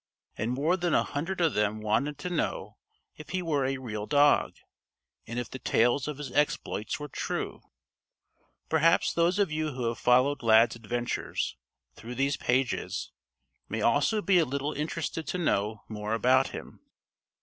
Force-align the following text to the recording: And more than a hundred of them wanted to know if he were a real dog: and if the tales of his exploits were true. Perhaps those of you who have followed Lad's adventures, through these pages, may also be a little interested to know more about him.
And 0.35 0.49
more 0.53 0.77
than 0.77 0.95
a 0.95 1.03
hundred 1.03 1.39
of 1.41 1.53
them 1.53 1.79
wanted 1.79 2.17
to 2.17 2.31
know 2.31 2.77
if 3.17 3.29
he 3.29 3.43
were 3.43 3.67
a 3.67 3.77
real 3.77 4.07
dog: 4.07 4.55
and 5.27 5.37
if 5.37 5.47
the 5.47 5.59
tales 5.59 6.07
of 6.07 6.17
his 6.17 6.31
exploits 6.31 6.99
were 6.99 7.07
true. 7.07 7.61
Perhaps 8.67 9.13
those 9.13 9.37
of 9.37 9.51
you 9.51 9.73
who 9.73 9.83
have 9.89 9.99
followed 9.99 10.41
Lad's 10.41 10.75
adventures, 10.75 11.55
through 11.93 12.15
these 12.15 12.35
pages, 12.35 13.11
may 13.69 13.81
also 13.83 14.23
be 14.23 14.39
a 14.39 14.43
little 14.45 14.73
interested 14.73 15.27
to 15.27 15.37
know 15.37 15.83
more 15.87 16.13
about 16.15 16.47
him. 16.47 16.79